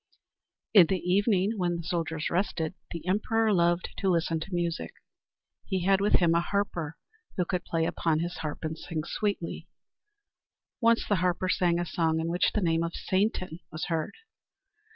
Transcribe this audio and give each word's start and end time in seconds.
In 0.73 0.87
the 0.87 0.97
evening 0.97 1.59
when 1.59 1.75
the 1.77 1.83
soldiers 1.83 2.31
rested, 2.31 2.73
the 2.89 3.05
emperor 3.05 3.53
loved 3.53 3.89
to 3.99 4.09
listen 4.09 4.39
to 4.39 4.51
music. 4.51 4.95
He 5.67 5.83
had 5.85 6.01
with 6.01 6.13
him 6.13 6.33
a 6.33 6.41
harper 6.41 6.97
who 7.37 7.45
would 7.53 7.63
play 7.65 7.85
upon 7.85 8.17
his 8.17 8.37
harp 8.37 8.63
and 8.63 8.75
sing 8.75 9.03
sweetly. 9.05 9.67
Once 10.81 11.05
the 11.07 11.17
harper 11.17 11.49
sang 11.49 11.79
a 11.79 11.85
song 11.85 12.19
in 12.19 12.29
which 12.29 12.53
the 12.55 12.61
name 12.61 12.81
of 12.81 12.95
Satan 12.95 13.59
was 13.71 13.85
heard. 13.89 14.15